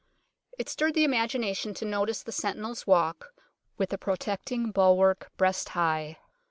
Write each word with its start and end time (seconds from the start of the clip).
It 0.57 0.67
stirred 0.67 0.95
the 0.95 1.03
imagination 1.03 1.75
to 1.75 1.85
notice 1.85 2.23
the 2.23 2.31
sentinel's 2.31 2.87
walk, 2.87 3.35
with 3.77 3.93
a 3.93 3.99
protecting 3.99 4.71
bulwark 4.71 5.31
breast 5.37 5.69
high. 5.77 6.17